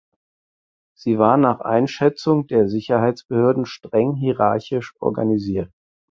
[0.95, 5.71] Sie war nach Einschätzung der Sicherheitsbehörden streng hierarchisch organisiert.